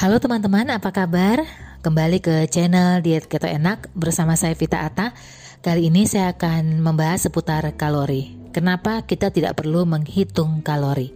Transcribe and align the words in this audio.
Halo 0.00 0.16
teman-teman, 0.16 0.64
apa 0.72 0.96
kabar? 0.96 1.44
Kembali 1.84 2.24
ke 2.24 2.48
channel 2.48 3.04
Diet 3.04 3.28
Keto 3.28 3.44
Enak 3.44 3.92
bersama 3.92 4.32
saya 4.32 4.56
Vita 4.56 4.80
Ata. 4.80 5.12
Kali 5.60 5.92
ini 5.92 6.08
saya 6.08 6.32
akan 6.32 6.80
membahas 6.80 7.28
seputar 7.28 7.68
kalori. 7.76 8.32
Kenapa 8.48 9.04
kita 9.04 9.28
tidak 9.28 9.60
perlu 9.60 9.84
menghitung 9.84 10.64
kalori? 10.64 11.12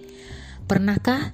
Pernahkah 0.69 1.33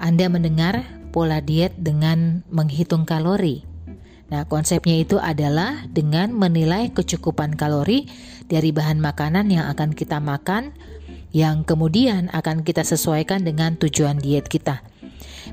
Anda 0.00 0.32
mendengar 0.32 0.88
pola 1.12 1.44
diet 1.44 1.76
dengan 1.76 2.40
menghitung 2.48 3.04
kalori? 3.04 3.60
Nah, 4.32 4.48
konsepnya 4.48 4.96
itu 4.96 5.20
adalah 5.20 5.84
dengan 5.92 6.32
menilai 6.32 6.96
kecukupan 6.96 7.60
kalori 7.60 8.08
dari 8.48 8.72
bahan 8.72 9.04
makanan 9.04 9.52
yang 9.52 9.68
akan 9.68 9.92
kita 9.92 10.16
makan 10.16 10.72
yang 11.36 11.60
kemudian 11.68 12.32
akan 12.32 12.64
kita 12.64 12.88
sesuaikan 12.88 13.44
dengan 13.44 13.76
tujuan 13.76 14.16
diet 14.16 14.48
kita. 14.48 14.80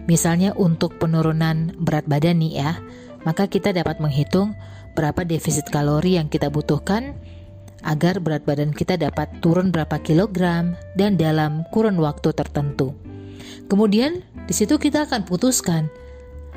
Misalnya 0.09 0.51
untuk 0.57 0.97
penurunan 0.97 1.75
berat 1.77 2.07
badan 2.09 2.41
nih 2.41 2.53
ya, 2.59 2.71
maka 3.23 3.47
kita 3.47 3.71
dapat 3.71 4.03
menghitung 4.03 4.57
berapa 4.93 5.25
defisit 5.25 5.69
kalori 5.71 6.21
yang 6.21 6.29
kita 6.29 6.53
butuhkan 6.53 7.17
agar 7.83 8.23
berat 8.23 8.47
badan 8.47 8.71
kita 8.71 8.95
dapat 8.95 9.43
turun 9.43 9.69
berapa 9.69 9.99
kilogram 9.99 10.79
dan 10.95 11.19
dalam 11.19 11.67
kurun 11.71 11.99
waktu 11.99 12.31
tertentu. 12.31 12.95
Kemudian 13.67 14.23
di 14.47 14.53
situ 14.55 14.79
kita 14.79 15.07
akan 15.07 15.27
putuskan 15.27 15.91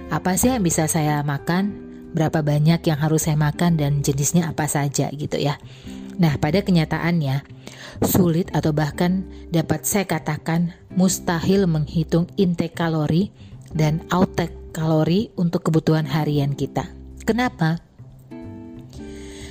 apa 0.06 0.38
sih 0.38 0.54
yang 0.54 0.62
bisa 0.62 0.86
saya 0.86 1.22
makan, 1.26 1.74
berapa 2.14 2.40
banyak 2.42 2.78
yang 2.86 2.98
harus 2.98 3.26
saya 3.26 3.34
makan 3.34 3.74
dan 3.74 4.06
jenisnya 4.06 4.46
apa 4.46 4.70
saja 4.70 5.10
gitu 5.10 5.34
ya. 5.36 5.58
Nah, 6.16 6.38
pada 6.40 6.62
kenyataannya 6.64 7.44
sulit 8.06 8.48
atau 8.54 8.72
bahkan 8.72 9.26
dapat 9.50 9.84
saya 9.84 10.08
katakan 10.08 10.72
mustahil 10.96 11.68
menghitung 11.68 12.26
intake 12.40 12.74
kalori 12.74 13.30
dan 13.76 14.00
outtake 14.08 14.56
kalori 14.72 15.28
untuk 15.36 15.68
kebutuhan 15.68 16.08
harian 16.08 16.56
kita. 16.56 16.88
Kenapa? 17.28 17.84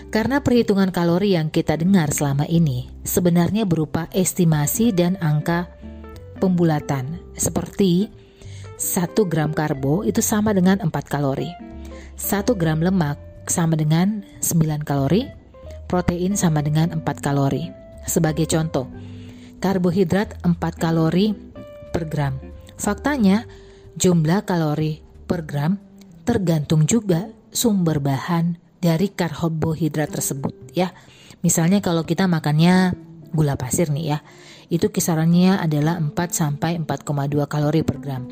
Karena 0.09 0.39
perhitungan 0.39 0.95
kalori 0.95 1.35
yang 1.35 1.51
kita 1.51 1.75
dengar 1.75 2.09
selama 2.09 2.47
ini 2.47 2.87
sebenarnya 3.03 3.67
berupa 3.67 4.07
estimasi 4.15 4.95
dan 4.95 5.19
angka 5.19 5.67
pembulatan. 6.39 7.19
Seperti 7.35 8.07
1 8.79 9.11
gram 9.27 9.51
karbo 9.51 10.07
itu 10.07 10.23
sama 10.23 10.55
dengan 10.55 10.79
4 10.79 10.89
kalori. 11.07 11.51
1 12.15 12.47
gram 12.55 12.79
lemak 12.79 13.19
sama 13.45 13.75
dengan 13.75 14.23
9 14.39 14.87
kalori. 14.87 15.27
Protein 15.85 16.39
sama 16.39 16.63
dengan 16.63 16.95
4 16.95 17.03
kalori. 17.19 17.67
Sebagai 18.07 18.47
contoh, 18.47 18.87
karbohidrat 19.59 20.39
4 20.43 20.55
kalori 20.75 21.33
per 21.91 22.07
gram. 22.11 22.35
Faktanya, 22.75 23.47
jumlah 23.95 24.43
kalori 24.43 24.99
per 25.25 25.47
gram 25.47 25.79
tergantung 26.25 26.83
juga 26.89 27.29
sumber 27.53 28.03
bahan 28.03 28.59
dari 28.81 29.13
karbohidrat 29.13 30.11
tersebut 30.11 30.53
ya. 30.75 30.91
Misalnya 31.45 31.79
kalau 31.79 32.03
kita 32.03 32.25
makannya 32.25 32.97
gula 33.31 33.55
pasir 33.55 33.93
nih 33.93 34.17
ya, 34.17 34.19
itu 34.67 34.89
kisarannya 34.89 35.61
adalah 35.61 36.01
4 36.01 36.11
sampai 36.33 36.75
4,2 36.81 37.45
kalori 37.45 37.81
per 37.85 37.97
gram. 38.01 38.27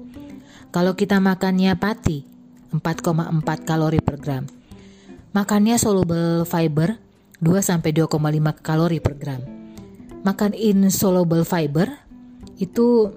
Kalau 0.73 0.97
kita 0.97 1.21
makannya 1.21 1.77
pati, 1.77 2.25
4,4 2.73 3.61
kalori 3.61 4.01
per 4.01 4.17
gram. 4.17 4.43
Makannya 5.33 5.77
soluble 5.77 6.45
fiber 6.49 6.97
2 7.41 7.61
sampai 7.61 7.93
2,5 7.93 8.65
kalori 8.65 8.97
per 8.97 9.15
gram 9.17 9.62
makan 10.23 10.55
insoluble 10.55 11.43
fiber 11.43 11.91
itu 12.57 13.11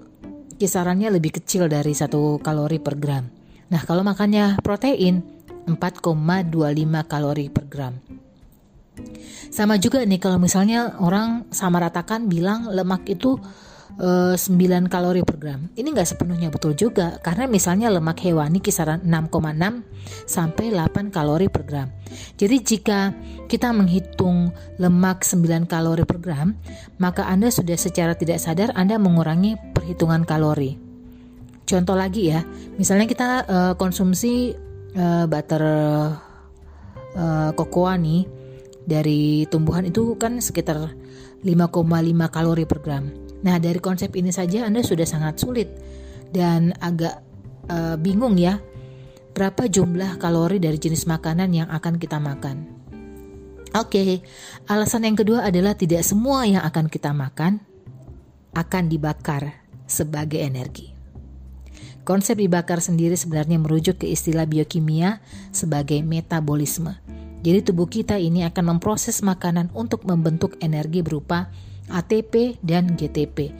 kisarannya 0.59 1.13
lebih 1.13 1.39
kecil 1.39 1.71
dari 1.71 1.95
satu 1.95 2.39
kalori 2.43 2.83
per 2.83 2.99
gram. 2.99 3.25
Nah, 3.67 3.81
kalau 3.83 4.03
makannya 4.03 4.59
protein 4.59 5.23
4,25 5.67 7.03
kalori 7.07 7.47
per 7.51 7.65
gram. 7.67 7.93
Sama 9.53 9.77
juga 9.77 10.01
nih 10.01 10.17
kalau 10.17 10.41
misalnya 10.41 10.97
orang 10.99 11.47
sama 11.53 11.79
ratakan 11.79 12.25
bilang 12.25 12.67
lemak 12.71 13.05
itu 13.07 13.37
9 13.97 14.37
eh, 14.37 14.85
kalori 14.85 15.25
per 15.25 15.41
gram. 15.41 15.73
Ini 15.73 15.89
nggak 15.89 16.05
sepenuhnya 16.13 16.53
betul 16.53 16.77
juga 16.77 17.17
karena 17.17 17.49
misalnya 17.49 17.89
lemak 17.89 18.21
hewani 18.21 18.61
kisaran 18.61 19.01
6,6 19.01 20.29
sampai 20.29 20.69
8 20.69 21.09
kalori 21.09 21.49
per 21.49 21.65
gram. 21.65 21.89
Jadi 22.37 22.55
jika 22.61 23.09
kita 23.49 23.73
menghitung 23.73 24.53
lemak 24.77 25.25
9 25.25 25.65
kalori 25.65 26.05
per 26.05 26.21
gram, 26.21 26.53
maka 27.01 27.25
Anda 27.25 27.49
sudah 27.49 27.73
secara 27.73 28.13
tidak 28.13 28.37
sadar 28.37 28.69
Anda 28.77 29.01
mengurangi 29.01 29.57
perhitungan 29.73 30.29
kalori. 30.29 30.77
Contoh 31.67 31.97
lagi 31.97 32.31
ya, 32.31 32.45
misalnya 32.79 33.09
kita 33.09 33.29
uh, 33.43 33.73
konsumsi 33.75 34.55
uh, 34.95 35.25
butter 35.27 35.63
uh, 37.17 37.51
kokoa 37.57 37.99
nih 37.99 38.23
dari 38.87 39.43
tumbuhan 39.51 39.89
itu 39.89 40.15
kan 40.15 40.39
sekitar 40.39 40.95
5,5 41.43 41.51
kalori 42.31 42.63
per 42.63 42.79
gram. 42.79 43.26
Nah, 43.45 43.61
dari 43.61 43.77
konsep 43.77 44.13
ini 44.17 44.33
saja 44.33 44.65
Anda 44.65 44.81
sudah 44.81 45.05
sangat 45.05 45.37
sulit 45.37 45.69
dan 46.33 46.73
agak 46.81 47.21
uh, 47.69 47.95
bingung 47.99 48.39
ya. 48.39 48.57
Berapa 49.37 49.69
jumlah 49.69 50.17
kalori 50.17 50.57
dari 50.57 50.81
jenis 50.81 51.05
makanan 51.05 51.53
yang 51.53 51.69
akan 51.69 52.01
kita 52.01 52.17
makan? 52.17 52.65
Oke, 53.77 54.01
okay, 54.01 54.11
alasan 54.65 55.05
yang 55.05 55.13
kedua 55.13 55.45
adalah 55.45 55.77
tidak 55.77 56.01
semua 56.01 56.49
yang 56.49 56.65
akan 56.65 56.89
kita 56.89 57.13
makan 57.13 57.61
akan 58.57 58.89
dibakar 58.89 59.61
sebagai 59.85 60.41
energi. 60.41 60.97
Konsep 62.01 62.41
dibakar 62.41 62.81
sendiri 62.81 63.13
sebenarnya 63.13 63.61
merujuk 63.61 64.01
ke 64.01 64.09
istilah 64.09 64.49
biokimia 64.49 65.21
sebagai 65.53 66.01
metabolisme. 66.01 66.97
Jadi 67.45 67.59
tubuh 67.61 67.85
kita 67.85 68.17
ini 68.17 68.41
akan 68.47 68.79
memproses 68.79 69.21
makanan 69.21 69.69
untuk 69.77 70.07
membentuk 70.09 70.57
energi 70.57 71.05
berupa 71.05 71.53
ATP 71.87 72.59
dan 72.63 72.95
GTP. 72.95 73.51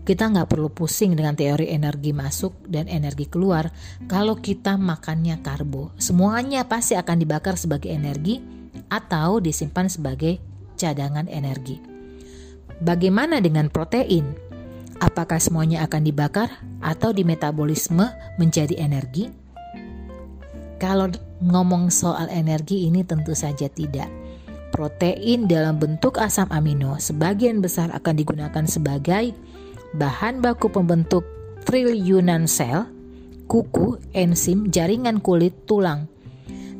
Kita 0.00 0.26
nggak 0.26 0.48
perlu 0.48 0.72
pusing 0.72 1.14
dengan 1.14 1.36
teori 1.36 1.70
energi 1.70 2.10
masuk 2.10 2.66
dan 2.66 2.88
energi 2.88 3.28
keluar 3.28 3.68
kalau 4.08 4.34
kita 4.40 4.74
makannya 4.80 5.38
karbo. 5.44 5.92
Semuanya 6.00 6.66
pasti 6.66 6.96
akan 6.96 7.16
dibakar 7.20 7.60
sebagai 7.60 7.92
energi 7.92 8.40
atau 8.90 9.38
disimpan 9.38 9.86
sebagai 9.86 10.40
cadangan 10.74 11.28
energi. 11.30 11.78
Bagaimana 12.80 13.44
dengan 13.44 13.68
protein? 13.68 14.34
Apakah 15.00 15.40
semuanya 15.40 15.84
akan 15.84 16.02
dibakar 16.04 16.48
atau 16.80 17.12
di 17.12 17.24
metabolisme 17.24 18.04
menjadi 18.36 18.76
energi? 18.80 19.28
Kalau 20.80 21.12
ngomong 21.44 21.92
soal 21.92 22.32
energi 22.32 22.88
ini 22.88 23.04
tentu 23.04 23.36
saja 23.36 23.68
tidak 23.68 24.19
protein 24.70 25.50
dalam 25.50 25.76
bentuk 25.76 26.16
asam 26.16 26.46
amino 26.54 26.96
sebagian 26.96 27.58
besar 27.60 27.90
akan 27.92 28.14
digunakan 28.16 28.64
sebagai 28.64 29.34
bahan 29.94 30.38
baku 30.38 30.70
pembentuk 30.70 31.26
triliunan 31.66 32.46
sel, 32.46 32.86
kuku, 33.50 33.98
enzim, 34.14 34.70
jaringan 34.70 35.18
kulit, 35.18 35.66
tulang. 35.66 36.06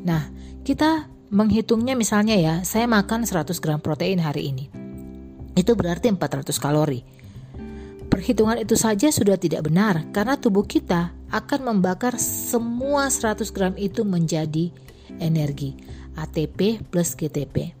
Nah, 0.01 0.31
kita 0.63 1.11
menghitungnya 1.31 1.93
misalnya 1.93 2.35
ya, 2.35 2.55
saya 2.65 2.87
makan 2.87 3.27
100 3.27 3.59
gram 3.59 3.79
protein 3.79 4.19
hari 4.19 4.51
ini. 4.51 4.65
Itu 5.53 5.75
berarti 5.75 6.11
400 6.11 6.55
kalori. 6.57 7.03
Perhitungan 8.11 8.59
itu 8.59 8.75
saja 8.75 9.07
sudah 9.07 9.39
tidak 9.39 9.71
benar 9.71 10.03
karena 10.11 10.35
tubuh 10.35 10.67
kita 10.67 11.15
akan 11.31 11.59
membakar 11.71 12.19
semua 12.19 13.07
100 13.07 13.47
gram 13.55 13.71
itu 13.79 14.03
menjadi 14.03 14.67
energi 15.23 15.79
ATP 16.19 16.83
plus 16.91 17.15
GTP. 17.15 17.80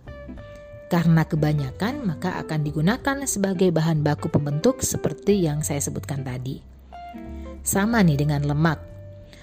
Karena 0.91 1.23
kebanyakan, 1.23 2.03
maka 2.03 2.35
akan 2.43 2.67
digunakan 2.67 3.23
sebagai 3.23 3.71
bahan 3.71 4.03
baku 4.03 4.27
pembentuk 4.27 4.83
seperti 4.83 5.47
yang 5.47 5.63
saya 5.63 5.79
sebutkan 5.79 6.19
tadi. 6.27 6.59
Sama 7.63 8.03
nih 8.03 8.19
dengan 8.19 8.43
lemak. 8.43 8.83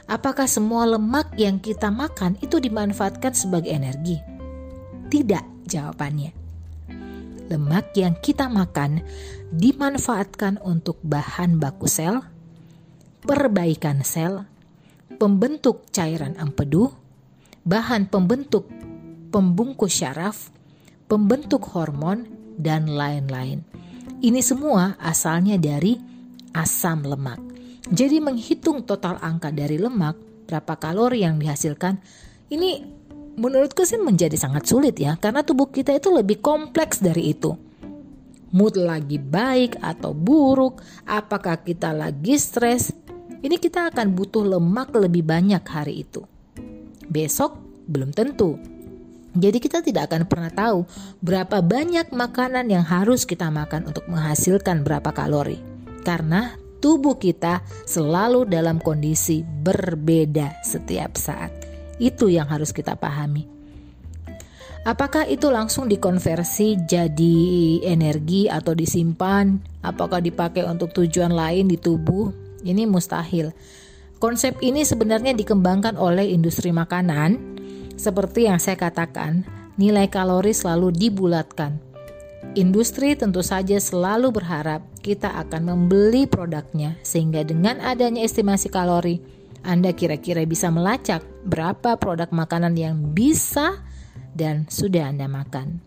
Apakah 0.05 0.45
semua 0.45 0.85
lemak 0.85 1.33
yang 1.41 1.57
kita 1.57 1.89
makan 1.89 2.37
itu 2.45 2.61
dimanfaatkan 2.61 3.33
sebagai 3.33 3.73
energi? 3.73 4.21
Tidak, 5.09 5.65
jawabannya. 5.65 6.37
Lemak 7.49 7.97
yang 7.97 8.13
kita 8.21 8.53
makan 8.53 9.01
dimanfaatkan 9.49 10.61
untuk 10.61 11.01
bahan 11.01 11.57
baku 11.57 11.89
sel, 11.89 12.29
perbaikan 13.25 14.05
sel, 14.05 14.45
pembentuk 15.17 15.89
cairan 15.97 16.37
empedu, 16.37 16.93
bahan 17.65 18.05
pembentuk 18.13 18.69
pembungkus 19.33 19.97
syaraf, 19.97 20.53
pembentuk 21.09 21.65
hormon, 21.73 22.29
dan 22.59 22.91
lain-lain. 22.91 23.63
Ini 24.19 24.43
semua 24.43 24.99
asalnya 24.99 25.55
dari 25.57 25.95
asam 26.53 27.07
lemak. 27.07 27.39
Jadi 27.89 28.19
menghitung 28.19 28.83
total 28.83 29.17
angka 29.23 29.55
dari 29.55 29.79
lemak, 29.79 30.19
berapa 30.51 30.75
kalori 30.77 31.23
yang 31.23 31.39
dihasilkan, 31.39 32.03
ini 32.51 32.83
menurutku 33.39 33.87
sih 33.87 33.97
menjadi 33.97 34.35
sangat 34.35 34.67
sulit 34.67 34.99
ya, 34.99 35.15
karena 35.17 35.47
tubuh 35.47 35.71
kita 35.71 35.95
itu 35.95 36.11
lebih 36.11 36.43
kompleks 36.43 36.99
dari 36.99 37.33
itu. 37.33 37.55
Mood 38.51 38.81
lagi 38.81 39.23
baik 39.23 39.79
atau 39.79 40.11
buruk, 40.11 40.83
apakah 41.07 41.63
kita 41.63 41.95
lagi 41.95 42.35
stres, 42.37 42.91
ini 43.39 43.55
kita 43.55 43.95
akan 43.95 44.19
butuh 44.19 44.43
lemak 44.43 44.91
lebih 44.99 45.23
banyak 45.23 45.63
hari 45.63 46.03
itu. 46.03 46.27
Besok 47.07 47.55
belum 47.87 48.11
tentu. 48.11 48.59
Jadi 49.37 49.59
kita 49.61 49.85
tidak 49.85 50.09
akan 50.09 50.25
pernah 50.25 50.49
tahu 50.49 50.89
berapa 51.21 51.61
banyak 51.61 52.13
makanan 52.15 52.73
yang 52.73 52.85
harus 52.87 53.29
kita 53.29 53.53
makan 53.53 53.85
untuk 53.89 54.09
menghasilkan 54.09 54.81
berapa 54.87 55.13
kalori. 55.13 55.61
Karena 56.01 56.57
tubuh 56.81 57.21
kita 57.21 57.61
selalu 57.85 58.49
dalam 58.49 58.81
kondisi 58.81 59.45
berbeda 59.45 60.65
setiap 60.65 61.19
saat. 61.21 61.53
Itu 62.01 62.31
yang 62.31 62.49
harus 62.49 62.73
kita 62.73 62.97
pahami. 62.97 63.59
Apakah 64.87 65.29
itu 65.29 65.53
langsung 65.53 65.91
dikonversi 65.91 66.89
jadi 66.89 67.37
energi 67.85 68.49
atau 68.49 68.73
disimpan? 68.73 69.61
Apakah 69.85 70.23
dipakai 70.23 70.65
untuk 70.65 70.95
tujuan 70.97 71.35
lain 71.35 71.69
di 71.69 71.77
tubuh? 71.77 72.33
Ini 72.65 72.89
mustahil. 72.89 73.53
Konsep 74.17 74.59
ini 74.65 74.89
sebenarnya 74.89 75.37
dikembangkan 75.37 75.95
oleh 76.01 76.33
industri 76.33 76.73
makanan 76.73 77.58
seperti 77.99 78.47
yang 78.47 78.63
saya 78.63 78.79
katakan, 78.79 79.43
nilai 79.75 80.07
kalori 80.07 80.55
selalu 80.55 80.95
dibulatkan. 80.95 81.83
Industri 82.55 83.19
tentu 83.19 83.43
saja 83.43 83.77
selalu 83.77 84.33
berharap 84.33 84.81
kita 85.03 85.35
akan 85.47 85.75
membeli 85.75 86.25
produknya 86.25 86.97
sehingga 87.03 87.43
dengan 87.43 87.83
adanya 87.83 88.23
estimasi 88.23 88.71
kalori, 88.71 89.19
Anda 89.67 89.93
kira-kira 89.93 90.47
bisa 90.47 90.71
melacak 90.71 91.27
berapa 91.43 91.99
produk 91.99 92.31
makanan 92.31 92.79
yang 92.79 93.11
bisa 93.13 93.83
dan 94.33 94.71
sudah 94.71 95.11
Anda 95.11 95.27
makan. 95.27 95.83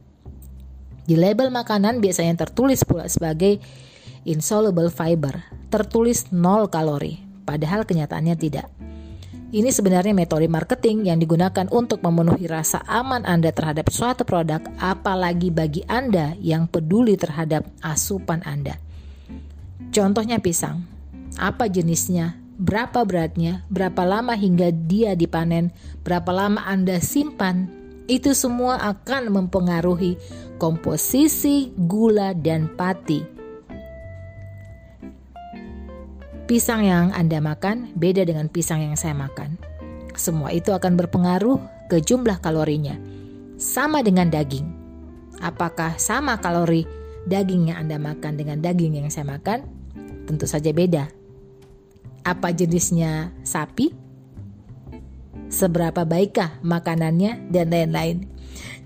Di 1.07 1.15
label 1.15 1.49
makanan 1.49 2.03
biasanya 2.03 2.45
tertulis 2.45 2.83
pula 2.85 3.07
sebagai 3.07 3.57
insoluble 4.27 4.93
fiber, 4.93 5.41
tertulis 5.73 6.29
0 6.29 6.69
kalori, 6.69 7.17
padahal 7.47 7.87
kenyataannya 7.87 8.35
tidak. 8.37 8.90
Ini 9.51 9.67
sebenarnya 9.67 10.15
metode 10.15 10.47
marketing 10.47 11.11
yang 11.11 11.19
digunakan 11.19 11.67
untuk 11.75 11.99
memenuhi 11.99 12.47
rasa 12.47 12.87
aman 12.87 13.27
Anda 13.27 13.51
terhadap 13.51 13.91
suatu 13.91 14.23
produk, 14.23 14.63
apalagi 14.79 15.51
bagi 15.51 15.83
Anda 15.91 16.39
yang 16.39 16.71
peduli 16.71 17.19
terhadap 17.19 17.67
asupan 17.83 18.39
Anda. 18.47 18.79
Contohnya 19.91 20.39
pisang. 20.39 20.87
Apa 21.35 21.67
jenisnya? 21.67 22.39
Berapa 22.55 23.03
beratnya? 23.03 23.67
Berapa 23.67 24.07
lama 24.07 24.39
hingga 24.39 24.71
dia 24.71 25.19
dipanen? 25.19 25.75
Berapa 25.99 26.31
lama 26.31 26.63
Anda 26.63 27.03
simpan? 27.03 27.67
Itu 28.07 28.31
semua 28.31 28.79
akan 28.79 29.35
mempengaruhi 29.35 30.15
komposisi 30.63 31.75
gula 31.75 32.31
dan 32.31 32.71
pati. 32.71 33.40
Pisang 36.51 36.83
yang 36.83 37.15
Anda 37.15 37.39
makan 37.39 37.95
beda 37.95 38.27
dengan 38.27 38.51
pisang 38.51 38.83
yang 38.83 38.99
saya 38.99 39.15
makan. 39.15 39.55
Semua 40.19 40.51
itu 40.51 40.75
akan 40.75 40.99
berpengaruh 40.99 41.87
ke 41.87 42.03
jumlah 42.03 42.43
kalorinya. 42.43 42.99
Sama 43.55 44.03
dengan 44.03 44.27
daging. 44.27 44.67
Apakah 45.39 45.95
sama 45.95 46.43
kalori 46.43 46.83
daging 47.23 47.71
yang 47.71 47.87
Anda 47.87 48.03
makan 48.03 48.35
dengan 48.35 48.59
daging 48.59 48.99
yang 48.99 49.07
saya 49.07 49.31
makan? 49.31 49.63
Tentu 50.27 50.43
saja 50.43 50.75
beda. 50.75 51.07
Apa 52.27 52.51
jenisnya 52.51 53.31
sapi? 53.47 53.95
Seberapa 55.47 56.03
baikkah 56.03 56.59
makanannya 56.67 57.47
dan 57.47 57.71
lain-lain. 57.71 58.27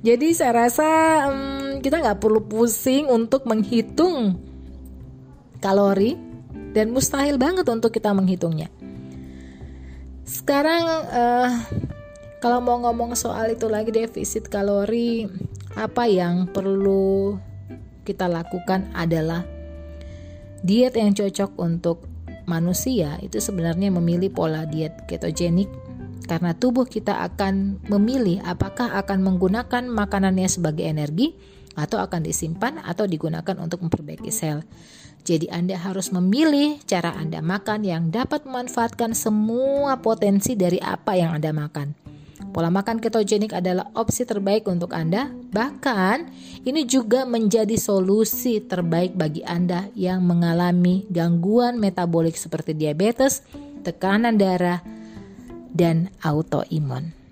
Jadi 0.05 0.37
saya 0.37 0.69
rasa 0.69 0.85
hmm, 1.33 1.81
kita 1.81 1.97
nggak 1.97 2.21
perlu 2.21 2.45
pusing 2.45 3.09
untuk 3.09 3.49
menghitung 3.49 4.37
kalori 5.65 6.24
dan 6.75 6.91
mustahil 6.91 7.39
banget 7.39 7.67
untuk 7.71 7.91
kita 7.91 8.11
menghitungnya. 8.11 8.67
Sekarang 10.25 10.83
uh, 11.11 11.49
kalau 12.41 12.59
mau 12.59 12.77
ngomong 12.81 13.15
soal 13.15 13.53
itu 13.53 13.69
lagi 13.69 13.93
defisit 13.93 14.49
kalori, 14.49 15.29
apa 15.75 16.07
yang 16.07 16.49
perlu 16.49 17.37
kita 18.05 18.29
lakukan 18.29 18.89
adalah 18.93 19.43
diet 20.65 20.97
yang 20.97 21.13
cocok 21.13 21.57
untuk 21.57 22.05
manusia 22.45 23.17
itu 23.21 23.41
sebenarnya 23.41 23.89
memilih 23.89 24.29
pola 24.29 24.63
diet 24.69 24.93
ketogenik 25.09 25.67
karena 26.25 26.57
tubuh 26.57 26.89
kita 26.89 27.21
akan 27.21 27.85
memilih 27.85 28.41
apakah 28.45 28.97
akan 28.97 29.21
menggunakan 29.21 29.85
makanannya 29.85 30.49
sebagai 30.49 30.85
energi 30.85 31.37
atau 31.75 31.99
akan 32.01 32.23
disimpan 32.23 32.81
atau 32.81 33.05
digunakan 33.05 33.55
untuk 33.59 33.83
memperbaiki 33.83 34.31
sel. 34.31 34.63
Jadi 35.25 35.49
Anda 35.49 35.75
harus 35.81 36.13
memilih 36.13 36.79
cara 36.85 37.11
Anda 37.17 37.41
makan 37.41 37.81
yang 37.81 38.13
dapat 38.13 38.45
memanfaatkan 38.45 39.17
semua 39.17 39.97
potensi 39.99 40.53
dari 40.53 40.77
apa 40.77 41.17
yang 41.17 41.33
Anda 41.35 41.49
makan. 41.49 42.05
Pola 42.55 42.71
makan 42.71 43.03
ketogenik 43.03 43.51
adalah 43.51 43.91
opsi 43.99 44.23
terbaik 44.23 44.63
untuk 44.71 44.95
Anda. 44.95 45.27
Bahkan, 45.27 46.17
ini 46.63 46.87
juga 46.87 47.27
menjadi 47.27 47.75
solusi 47.75 48.63
terbaik 48.63 49.17
bagi 49.17 49.43
Anda 49.43 49.91
yang 49.91 50.23
mengalami 50.23 51.03
gangguan 51.11 51.83
metabolik 51.83 52.39
seperti 52.39 52.71
diabetes, 52.71 53.43
tekanan 53.83 54.39
darah, 54.39 54.79
dan 55.75 56.07
autoimun. 56.23 57.24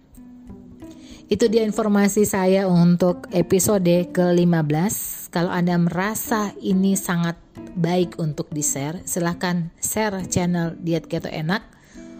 Itu 1.32 1.48
dia 1.48 1.64
informasi 1.64 2.28
saya 2.28 2.68
untuk 2.68 3.32
episode 3.32 4.12
ke-15. 4.12 4.94
Kalau 5.32 5.50
Anda 5.50 5.80
merasa 5.80 6.52
ini 6.60 7.00
sangat 7.00 7.40
baik 7.80 8.20
untuk 8.20 8.52
di-share, 8.52 9.00
silahkan 9.08 9.72
share 9.80 10.28
channel 10.28 10.76
Diet 10.84 11.08
Keto 11.08 11.32
Enak 11.32 11.64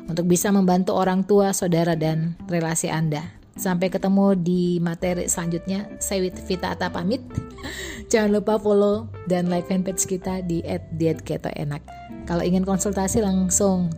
untuk 0.08 0.28
bisa 0.28 0.50
membantu 0.56 0.96
orang 0.96 1.28
tua, 1.28 1.52
saudara, 1.52 2.00
dan 2.00 2.40
relasi 2.48 2.88
Anda. 2.88 3.28
Sampai 3.54 3.94
ketemu 3.94 4.34
di 4.40 4.82
materi 4.82 5.30
selanjutnya. 5.30 5.86
Saya 6.02 6.26
Vita 6.34 6.74
Ata 6.74 6.90
pamit. 6.90 7.22
Jangan 8.12 8.34
lupa 8.34 8.58
follow 8.58 9.12
dan 9.30 9.52
like 9.52 9.70
fanpage 9.70 10.10
kita 10.10 10.42
di 10.42 10.66
@dietKetoEnak. 10.98 11.86
Kalau 12.26 12.42
ingin 12.42 12.66
konsultasi 12.66 13.22
langsung 13.22 13.94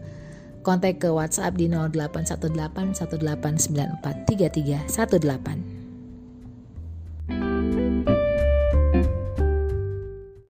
kontak 0.66 0.98
ke 0.98 1.14
WhatsApp 1.14 1.54
di 1.54 1.70
0818 1.70 2.42
1894 2.98 4.26
3318. 4.26 5.85